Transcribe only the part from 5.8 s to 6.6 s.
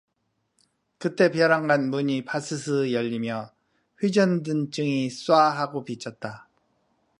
비쳤다.